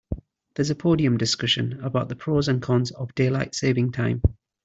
[0.55, 4.23] There's a podium discussion about the pros and cons of daylight saving time.